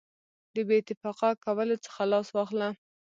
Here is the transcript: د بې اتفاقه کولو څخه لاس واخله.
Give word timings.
د 0.53 0.55
بې 0.67 0.75
اتفاقه 0.81 1.29
کولو 1.45 1.75
څخه 1.85 2.01
لاس 2.11 2.27
واخله. 2.31 2.69